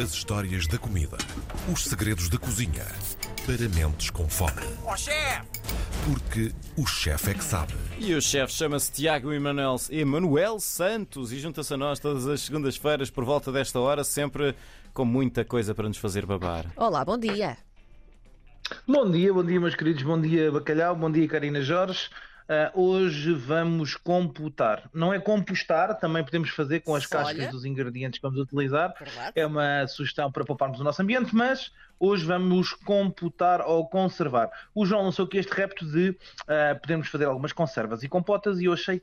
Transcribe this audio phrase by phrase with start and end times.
[0.00, 1.18] As histórias da comida.
[1.70, 2.86] Os segredos da cozinha.
[3.44, 4.62] Para mentes com fome.
[4.86, 5.46] Ó chefe!
[6.06, 7.74] Porque o chefe é que sabe.
[7.98, 13.10] E o chefe chama-se Tiago Emanuel, Emanuel Santos e junta-se a nós todas as segundas-feiras
[13.10, 14.54] por volta desta hora, sempre
[14.94, 16.64] com muita coisa para nos fazer babar.
[16.76, 17.58] Olá, bom dia.
[18.88, 20.02] Bom dia, bom dia, meus queridos.
[20.02, 20.96] Bom dia, Bacalhau.
[20.96, 22.08] Bom dia, Karina Jorge.
[22.52, 24.90] Ah, hoje vamos computar.
[24.92, 27.24] Não é compostar, também podemos fazer com as Olha.
[27.24, 28.92] cascas dos ingredientes que vamos utilizar.
[28.98, 29.32] Verdade.
[29.36, 34.50] É uma sugestão para pouparmos o nosso ambiente, mas hoje vamos computar ou conservar.
[34.74, 36.16] O João lançou aqui este repto de
[36.48, 39.00] ah, podermos fazer algumas conservas e compotas e eu achei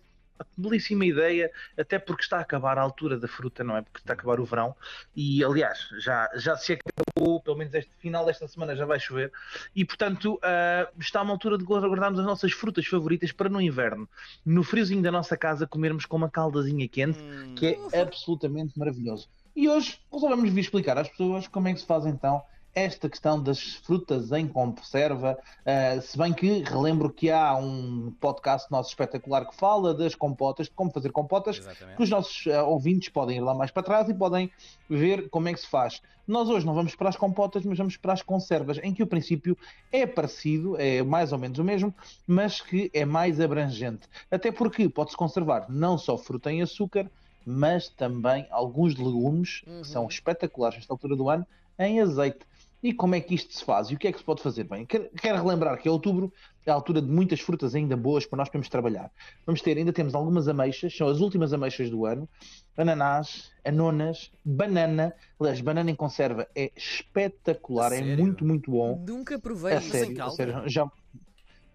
[0.57, 3.81] belíssima ideia, até porque está a acabar a altura da fruta, não é?
[3.81, 4.75] Porque está a acabar o verão
[5.15, 9.31] e, aliás, já, já se acabou, pelo menos este final desta semana já vai chover
[9.75, 14.07] e, portanto, ah, está uma altura de guardarmos as nossas frutas favoritas para no inverno,
[14.45, 17.19] no friozinho da nossa casa, comermos com uma caldazinha quente,
[17.55, 19.29] que é absolutamente maravilhoso.
[19.55, 22.43] E hoje resolvemos vir explicar às pessoas como é que se faz então
[22.77, 28.69] esta questão das frutas em conserva, ah, se bem que relembro que há um podcast
[28.69, 31.97] nosso espetacular que fala das compotas, de como fazer compotas, Exatamente.
[31.97, 34.51] que os nossos ah, ouvintes podem ir lá mais para trás e podem
[34.87, 36.03] ver como é que se faz.
[36.27, 39.07] Nós hoje não vamos para as compotas, mas vamos para as conservas, em que o
[39.07, 39.57] princípio
[39.91, 41.91] é parecido, é mais ou menos o mesmo,
[42.27, 44.07] mas que é mais abrangente.
[44.29, 47.09] Até porque pode-se conservar não só fruta em açúcar,
[47.43, 51.47] mas também alguns legumes, que são espetaculares nesta altura do ano,
[51.79, 52.45] em azeite.
[52.81, 53.89] E como é que isto se faz?
[53.89, 54.63] E o que é que se pode fazer?
[54.63, 56.31] Bem, quero, quero relembrar que outubro
[56.65, 59.11] é a altura de muitas frutas ainda boas para nós podermos trabalhar.
[59.45, 62.29] Vamos ter, ainda temos algumas ameixas, são as últimas ameixas do ano,
[62.77, 65.13] ananás, anonas, banana.
[65.39, 69.03] Aliás, banana em conserva é espetacular, é muito, muito bom.
[69.07, 70.33] Nunca provei É sério, calda?
[70.33, 70.91] a sério, já,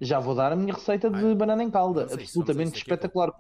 [0.01, 2.07] já vou dar a minha receita de Ai, banana em calda.
[2.13, 3.33] Absolutamente espetacular.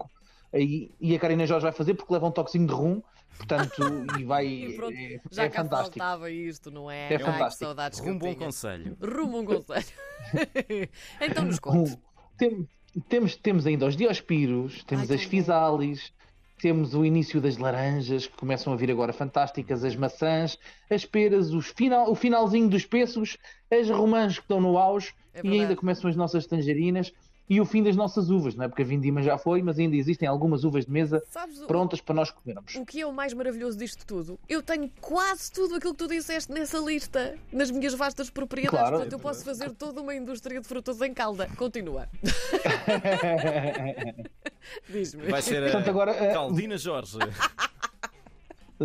[0.52, 3.00] E, e a Karina Jorge vai fazer porque leva um toquezinho de rum,
[3.36, 3.82] portanto,
[4.18, 4.46] e vai.
[4.72, 5.98] E pronto, é, Já é cá fantástico.
[5.98, 7.08] faltava isto, não é?
[7.08, 7.64] É Ai, que fantástico.
[7.64, 8.46] saudades que Rumo eu bom tinha.
[8.46, 8.96] conselho.
[9.00, 9.86] Rumo um conselho.
[11.20, 11.98] então nos conte.
[12.36, 12.68] Tem-
[13.08, 15.30] temos, temos ainda os diospiros, temos Ai, as bom.
[15.30, 16.12] fisalis,
[16.60, 20.58] temos o início das laranjas, que começam a vir agora fantásticas, as maçãs,
[20.90, 23.36] as peras, os final, o finalzinho dos pêssegos,
[23.70, 27.10] as romãs que estão no auge, É e ainda começam as nossas tangerinas
[27.52, 28.68] e o fim das nossas uvas, não é?
[28.68, 32.00] Porque a vindima já foi, mas ainda existem algumas uvas de mesa Sabes o, prontas
[32.00, 32.74] para nós comermos.
[32.76, 34.38] o que é o mais maravilhoso disto tudo?
[34.48, 38.78] Eu tenho quase tudo aquilo que tu disseste nessa lista, nas minhas vastas propriedades.
[38.78, 38.96] Claro.
[38.96, 41.46] Portanto, eu posso fazer toda uma indústria de frutas em calda.
[41.58, 42.08] Continua.
[44.88, 45.28] Diz-me.
[45.28, 47.18] Vai ser a Portanto, agora, eh, Caldina Jorge.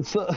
[0.04, 0.28] Só-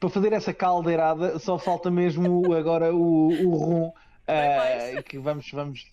[0.00, 3.92] para fazer essa caldeirada só falta mesmo agora o, o rum
[4.26, 5.86] ah, que vamos, vamos,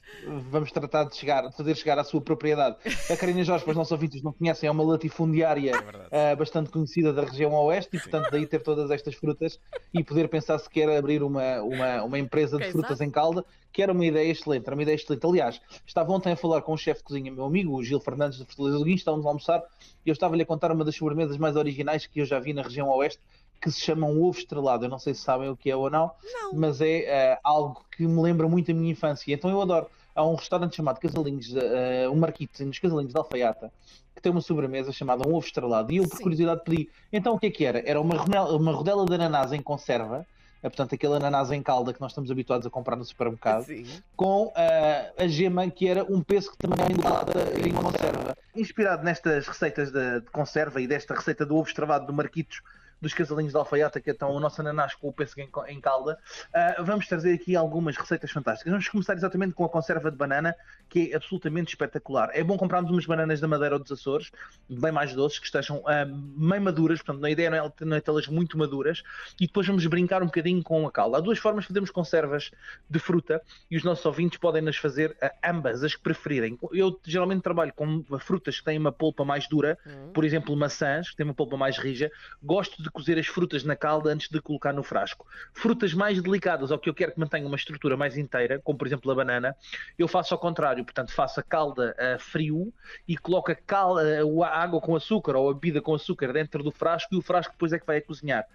[0.50, 2.78] vamos tratar de chegar, de fazer chegar à sua propriedade.
[3.10, 6.10] A Carina Jorge, para os nossos ouvintes não conhecem, é uma latifundiária verdade.
[6.12, 9.60] ah, bastante conhecida da região oeste e, portanto, daí ter todas estas frutas
[9.94, 13.82] e poder pensar se quer abrir uma, uma, uma empresa de frutas em calda, que
[13.82, 15.26] era uma ideia excelente, era uma ideia excelente.
[15.26, 18.40] Aliás, estava ontem a falar com um chefe de cozinha, meu amigo, o Gil Fernandes
[18.40, 19.64] da Fortaleza do Guincho, estávamos a almoçar
[20.06, 22.62] e eu estava-lhe a contar uma das sobremesas mais originais que eu já vi na
[22.62, 23.20] região oeste,
[23.62, 24.86] que se chama um ovo estrelado.
[24.86, 26.54] Eu não sei se sabem o que é ou não, Não.
[26.54, 29.34] mas é eh, algo que me lembra muito a minha infância.
[29.34, 29.88] Então eu adoro.
[30.14, 33.72] Há um restaurante chamado Casalinhos, eh, um marquito nos Casalinhos de Alfaiata,
[34.14, 35.90] que tem uma sobremesa chamada um ovo estrelado.
[35.94, 36.24] E eu, por Sim.
[36.24, 36.90] curiosidade, pedi.
[37.14, 37.82] Então o que é que era?
[37.88, 40.26] Era uma, rodela- uma rodela de ananás em conserva,
[40.62, 43.86] eh, portanto, aquele ananás em calda que nós estamos habituados a comprar no supermercado Sim.
[44.18, 48.36] com ah, a gema que era um pêssego também em em conserva.
[48.54, 52.62] Inspirado nestas receitas de, de conserva e desta receita do ovo estravado do Marquitos
[53.02, 56.18] dos casalinhos de alfaiata, que então o nosso ananás com o pêssego em, em calda,
[56.54, 58.72] ah, vamos trazer aqui algumas receitas fantásticas.
[58.72, 60.56] Vamos começar exatamente com a conserva de banana,
[60.88, 62.30] que é absolutamente espetacular.
[62.34, 64.32] É bom comprarmos umas bananas da Madeira ou dos Açores,
[64.70, 68.02] bem mais doces, que estejam ah, meio maduras, portanto, a ideia não é, não é
[68.02, 69.02] tê-las muito maduras,
[69.40, 71.18] e depois vamos brincar um bocadinho com a calda.
[71.18, 72.52] Há duas formas de fazermos conservas
[72.90, 76.58] de fruta e os nossos ouvintes podem nas fazer ah, ambas, as que preferirem.
[76.72, 79.78] Eu geralmente trabalho com frutas que têm uma polpa mais dura,
[80.14, 82.12] por exemplo, maçãs, que têm uma polpa mais rija.
[82.44, 85.26] Gosto de cozer as frutas na calda antes de colocar no frasco.
[85.54, 88.88] Frutas mais delicadas, ou que eu quero que mantenha uma estrutura mais inteira, como por
[88.88, 89.56] exemplo a banana,
[89.98, 92.74] eu faço ao contrário, portanto faço a calda a frio
[93.08, 96.72] e coloco a, cal, a água com açúcar ou a bebida com açúcar dentro do
[96.72, 98.46] frasco e o frasco depois é que vai a cozinhar.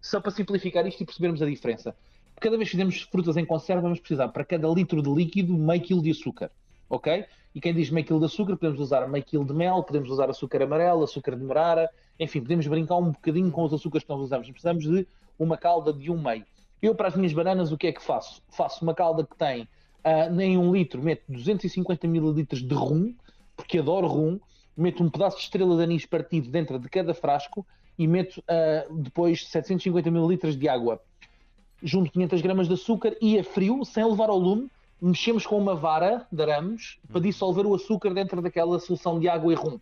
[0.00, 1.96] Só para simplificar isto e percebermos a diferença.
[2.40, 5.80] Cada vez que fizermos frutas em conserva, vamos precisar para cada litro de líquido meio
[5.80, 6.50] quilo de açúcar.
[6.88, 7.24] Ok?
[7.54, 10.28] E quem diz meio quilo de açúcar, podemos usar meio quilo de mel, podemos usar
[10.28, 11.88] açúcar amarelo, açúcar de morara,
[12.18, 14.50] enfim, podemos brincar um bocadinho com os açúcares que nós usamos.
[14.50, 15.06] Precisamos de
[15.38, 16.44] uma calda de um meio.
[16.82, 18.42] Eu, para as minhas bananas, o que é que faço?
[18.48, 19.68] Faço uma calda que tem
[20.02, 23.14] ah, em um litro, meto 250 mililitros de rum,
[23.56, 24.38] porque adoro rum,
[24.76, 27.66] meto um pedaço de estrela de anis partido dentro de cada frasco
[27.98, 31.00] e meto ah, depois 750 ml de água.
[31.82, 34.70] junto 500 gramas de açúcar e a frio, sem levar ao lume,
[35.00, 39.52] mexemos com uma vara de arames para dissolver o açúcar dentro daquela solução de água
[39.52, 39.78] e rum.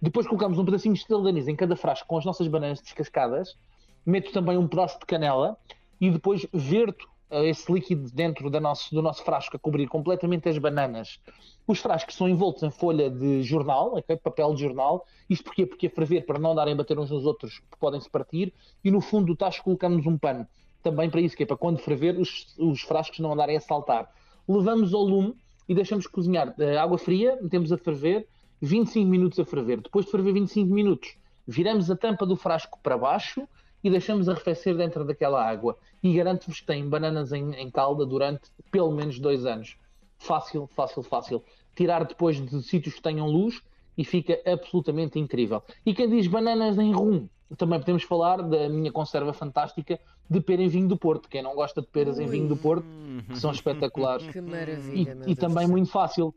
[0.00, 2.80] Depois colocamos um pedacinho de estrela de anis em cada frasco com as nossas bananas
[2.80, 3.56] descascadas,
[4.04, 5.56] meto também um pedaço de canela
[6.00, 10.58] e depois verto uh, esse líquido dentro nosso, do nosso frasco a cobrir completamente as
[10.58, 11.20] bananas.
[11.66, 14.16] Os frascos são envoltos em folha de jornal, okay?
[14.16, 15.06] papel de jornal.
[15.30, 15.64] Isto porquê?
[15.64, 18.52] Porque a ferver, para não darem a bater uns nos outros, podem-se partir.
[18.82, 20.46] E no fundo do tacho colocamos um pano.
[20.82, 24.12] Também para isso, que é para quando ferver, os, os frascos não andarem a saltar.
[24.48, 25.34] Levamos ao lume
[25.68, 28.26] e deixamos cozinhar uh, água fria, metemos a ferver,
[28.60, 29.80] 25 minutos a ferver.
[29.80, 31.16] Depois de ferver 25 minutos,
[31.46, 33.46] viramos a tampa do frasco para baixo
[33.82, 35.76] e deixamos arrefecer dentro daquela água.
[36.02, 39.76] E garanto-vos que tem bananas em, em, calda durante pelo menos dois anos.
[40.18, 41.42] Fácil, fácil, fácil.
[41.74, 43.60] Tirar depois de sítios que tenham luz
[43.98, 45.62] e fica absolutamente incrível.
[45.84, 50.62] E quem diz bananas em rum, também podemos falar da minha conserva fantástica de pera
[50.62, 51.28] em vinho do Porto.
[51.28, 52.24] Quem não gosta de peras Ui.
[52.24, 52.86] em vinho do Porto,
[53.28, 54.26] que são espetaculares.
[54.28, 56.34] Que maravilha, E, e também muito fácil.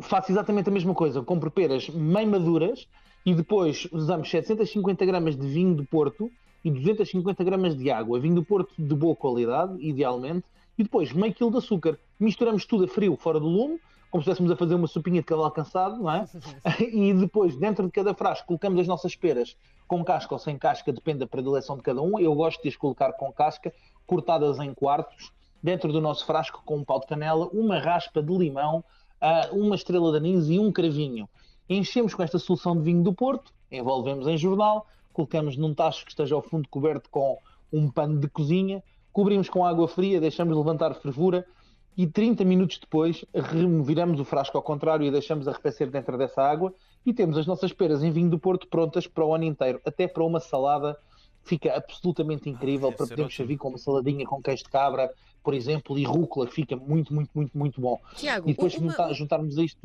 [0.00, 1.22] Faço exatamente a mesma coisa.
[1.22, 2.86] Compro peras meio maduras
[3.24, 6.30] e depois usamos 750 gramas de vinho do Porto
[6.64, 8.20] e 250 gramas de água.
[8.20, 10.44] Vinho do Porto de boa qualidade, idealmente.
[10.78, 11.98] E depois meio quilo de açúcar.
[12.18, 13.78] Misturamos tudo a frio, fora do lume,
[14.10, 16.26] como se estivéssemos a fazer uma sopinha de cavalo cansado, não é?
[16.80, 20.92] e depois, dentro de cada frasco, colocamos as nossas peras com casca ou sem casca,
[20.92, 22.18] depende da predileção de cada um.
[22.18, 23.72] Eu gosto de as colocar com casca,
[24.06, 28.36] cortadas em quartos, dentro do nosso frasco com um pau de canela, uma raspa de
[28.36, 28.84] limão,
[29.20, 31.28] ah, uma estrela de anis e um cravinho.
[31.68, 36.10] Enchemos com esta solução de vinho do Porto, envolvemos em jornal, colocamos num tacho que
[36.10, 37.38] esteja ao fundo coberto com
[37.72, 41.46] um pano de cozinha, cobrimos com água fria, deixamos levantar fervura
[41.96, 46.72] e 30 minutos depois reviramos o frasco ao contrário e deixamos arrefecer dentro dessa água
[47.04, 50.06] e temos as nossas peras em vinho do Porto prontas para o ano inteiro, até
[50.06, 50.96] para uma salada
[51.42, 55.10] fica absolutamente incrível ah, para podermos servir com uma saladinha com queijo de cabra,
[55.42, 57.98] por exemplo, e rúcula, que fica muito, muito, muito, muito bom.
[58.14, 59.12] Tiago, e depois uma...
[59.12, 59.78] juntarmos a isto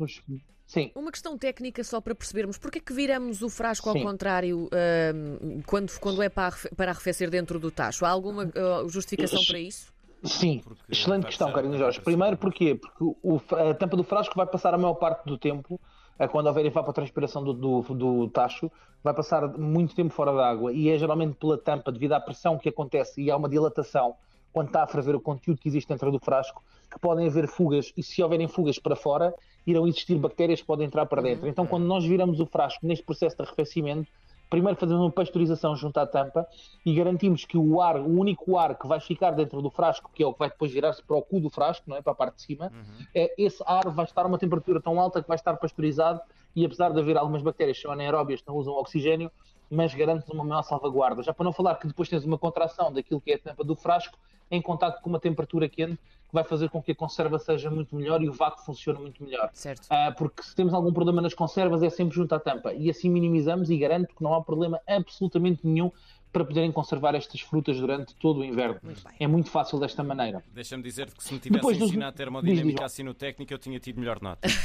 [0.66, 0.90] Sim.
[0.96, 2.58] Uma questão técnica só para percebermos.
[2.58, 3.98] Porquê é que viramos o frasco Sim.
[3.98, 8.04] ao contrário uh, quando, quando é para, para arrefecer dentro do tacho?
[8.04, 9.94] Há alguma uh, justificação para isso?
[10.24, 12.00] Sim, porque excelente questão, Carina Jorge.
[12.00, 12.74] Primeiro porquê?
[12.74, 15.80] Porque o, a tampa do frasco vai passar a maior parte do tempo,
[16.30, 18.70] quando houver evapotranspiração do, do, do tacho,
[19.04, 22.58] vai passar muito tempo fora da água e é geralmente pela tampa, devido à pressão
[22.58, 24.16] que acontece e há uma dilatação
[24.56, 27.92] quando está a ferver o conteúdo que existe dentro do frasco, que podem haver fugas,
[27.94, 29.34] e se houverem fugas para fora,
[29.66, 31.44] irão existir bactérias que podem entrar para dentro.
[31.44, 31.50] Uhum.
[31.50, 34.10] Então, quando nós viramos o frasco neste processo de arrefecimento,
[34.48, 36.46] primeiro fazemos uma pasteurização junto à tampa
[36.84, 40.22] e garantimos que o ar, o único ar que vai ficar dentro do frasco, que
[40.22, 42.02] é o que vai depois girar-se para o cu do frasco, não é?
[42.02, 43.06] para a parte de cima, uhum.
[43.14, 46.20] é, esse ar vai estar a uma temperatura tão alta que vai estar pasteurizado
[46.54, 49.30] e apesar de haver algumas bactérias que são anaeróbias que não usam oxigênio,
[49.70, 51.22] mas garante uma maior salvaguarda.
[51.22, 53.74] Já para não falar que depois tens uma contração daquilo que é a tampa do
[53.74, 54.16] frasco
[54.50, 57.94] em contato com uma temperatura quente que vai fazer com que a conserva seja muito
[57.94, 59.50] melhor e o vácuo funcione muito melhor.
[59.52, 59.86] Certo.
[59.86, 63.08] Uh, porque se temos algum problema nas conservas é sempre junto à tampa e assim
[63.08, 65.90] minimizamos e garanto que não há problema absolutamente nenhum
[66.32, 68.78] para poderem conservar estas frutas durante todo o inverno.
[68.82, 70.44] Muito é muito fácil desta maneira.
[70.52, 72.18] Deixa-me dizer-te que se me tivesse Depois, ensinado dos...
[72.18, 74.46] termodinâmica assim no técnico, eu tinha tido melhor nota.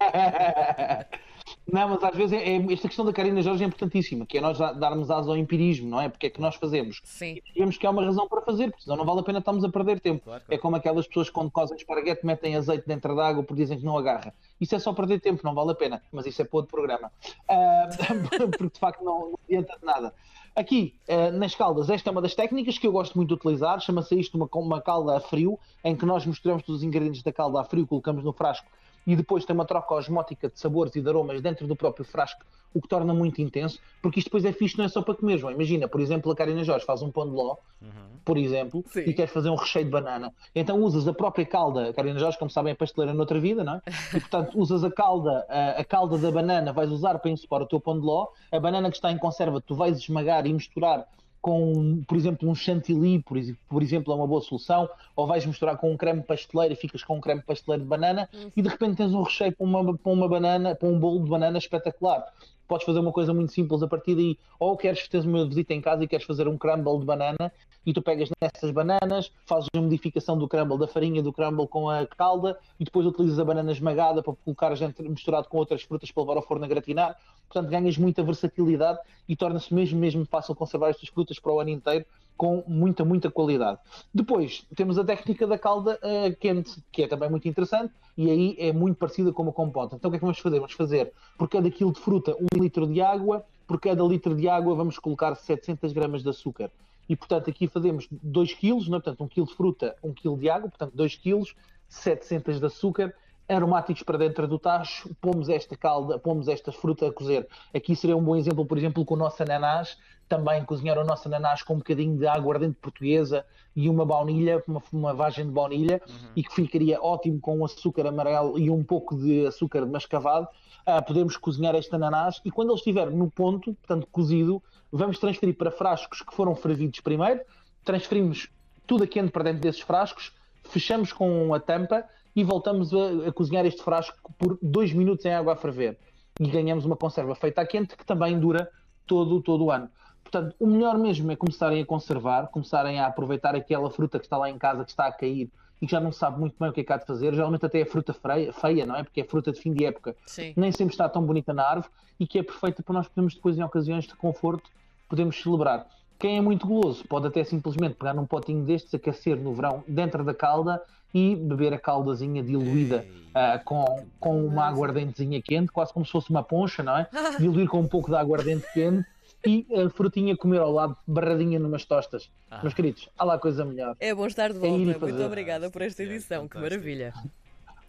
[1.72, 4.40] Não, mas às vezes é, é, esta questão da Karina Jorge é importantíssima, que é
[4.40, 6.08] nós darmos asa ao empirismo, não é?
[6.08, 7.00] Porque é que nós fazemos.
[7.04, 7.38] Sim.
[7.46, 9.64] E temos que há uma razão para fazer, porque senão não vale a pena estarmos
[9.64, 10.24] a perder tempo.
[10.24, 10.54] Claro, claro.
[10.54, 13.78] É como aquelas pessoas que quando cozem esparguete metem azeite dentro da água porque dizem
[13.78, 14.34] que não agarra.
[14.60, 16.02] Isso é só perder tempo, não vale a pena.
[16.12, 17.10] Mas isso é para outro programa.
[17.48, 20.14] Uh, porque de facto não, não adianta de nada.
[20.54, 23.80] Aqui, uh, nas caldas, esta é uma das técnicas que eu gosto muito de utilizar.
[23.80, 27.32] Chama-se isto uma, uma calda a frio, em que nós misturamos todos os ingredientes da
[27.32, 28.66] calda a frio, colocamos no frasco
[29.06, 32.44] e depois tem uma troca osmótica de sabores e de aromas dentro do próprio frasco,
[32.72, 35.38] o que torna muito intenso, porque isto depois é fixe, não é só para comer,
[35.38, 35.52] João.
[35.52, 37.88] Imagina, por exemplo, a Karina Jorge faz um pão de ló, uhum.
[38.24, 39.00] por exemplo, Sim.
[39.00, 40.32] e queres fazer um recheio de banana.
[40.54, 43.74] Então usas a própria calda, a Karina Jorge, como sabem, é pasteleira noutra vida, não
[43.74, 43.82] é?
[44.16, 47.66] E portanto usas a calda, a, a calda da banana, vais usar para ensopar o
[47.66, 51.06] teu pão de ló, a banana que está em conserva, tu vais esmagar e misturar
[51.40, 55.76] com, por exemplo, um chantilly, por, por, exemplo, é uma boa solução, ou vais misturar
[55.76, 58.52] com um creme pasteleiro e ficas com um creme pasteleiro de banana uhum.
[58.56, 61.30] e de repente tens um recheio para uma, para uma banana, para um bolo de
[61.30, 62.24] banana espetacular.
[62.70, 65.80] Podes fazer uma coisa muito simples a partir daí, ou queres ter uma visita em
[65.80, 67.52] casa e queres fazer um crumble de banana
[67.84, 71.90] e tu pegas nessas bananas, fazes a modificação do crumble, da farinha do crumble com
[71.90, 76.22] a calda e depois utilizas a banana esmagada para colocar misturado com outras frutas para
[76.22, 77.16] levar ao forno a gratinar.
[77.48, 81.70] Portanto, ganhas muita versatilidade e torna-se mesmo, mesmo fácil conservar estas frutas para o ano
[81.70, 82.06] inteiro
[82.40, 83.78] com muita, muita qualidade.
[84.14, 88.56] Depois temos a técnica da calda uh, quente, que é também muito interessante, e aí
[88.58, 89.94] é muito parecida com uma compota.
[89.94, 90.56] Então o que é que vamos fazer?
[90.56, 94.48] Vamos fazer por cada quilo de fruta um litro de água, por cada litro de
[94.48, 96.70] água vamos colocar 700 gramas de açúcar.
[97.06, 99.00] E, portanto, aqui fazemos 2 kg, não é?
[99.02, 101.44] portanto, 1 kg de fruta, 1 kg de água, portanto, 2 kg,
[101.90, 103.14] 700 de açúcar,
[103.50, 107.48] aromáticos para dentro do tacho, pomos esta calda, pomos esta fruta a cozer.
[107.74, 111.26] Aqui seria um bom exemplo, por exemplo, com o nosso ananás, também cozinhar o nosso
[111.26, 115.50] ananás com um bocadinho de água ardente portuguesa e uma baunilha, uma, uma vagem de
[115.50, 116.28] baunilha, uhum.
[116.36, 120.46] e que ficaria ótimo com açúcar amarelo e um pouco de açúcar mascavado.
[120.86, 125.56] Uh, podemos cozinhar este ananás e quando ele estiver no ponto, portanto cozido, vamos transferir
[125.56, 127.40] para frascos que foram fervidos primeiro,
[127.84, 128.48] transferimos
[128.86, 130.32] tudo a quente para dentro desses frascos,
[130.64, 132.04] fechamos com a tampa
[132.34, 135.98] e voltamos a, a cozinhar este frasco por dois minutos em água a ferver.
[136.38, 138.70] E ganhamos uma conserva feita a quente que também dura
[139.06, 139.90] todo, todo o ano.
[140.22, 144.36] Portanto, o melhor mesmo é começarem a conservar, começarem a aproveitar aquela fruta que está
[144.36, 145.50] lá em casa, que está a cair
[145.82, 147.34] e que já não sabe muito bem o que é que há de fazer.
[147.34, 149.02] Geralmente até é fruta feia, feia não é?
[149.02, 150.14] Porque é fruta de fim de época.
[150.26, 150.52] Sim.
[150.56, 153.58] Nem sempre está tão bonita na árvore e que é perfeita para nós podermos depois,
[153.58, 154.70] em ocasiões de conforto,
[155.08, 155.86] podemos celebrar.
[156.18, 160.22] Quem é muito goloso pode até simplesmente pegar num potinho destes, aquecer no verão dentro
[160.22, 160.80] da calda
[161.12, 166.30] e beber a caldazinha diluída uh, com, com uma aguardentezinha quente, quase como se fosse
[166.30, 167.08] uma poncha, não é?
[167.38, 169.06] Diluir com um pouco de aguardente quente
[169.46, 172.30] e a frutinha comer ao lado, barradinha numas tostas.
[172.50, 172.60] Ah.
[172.62, 173.96] Meus queridos, há lá coisa melhor.
[173.98, 174.98] É bom estar de é volta.
[174.98, 177.12] Muito obrigada por esta edição, que maravilha.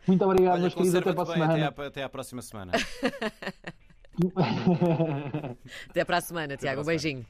[0.07, 0.95] Muito obrigado, Olha, meus queridos.
[0.95, 1.53] Até para a semana.
[1.53, 2.71] Até à, até à próxima semana.
[5.89, 6.81] até para a semana, Tiago.
[6.81, 7.23] Um beijinho.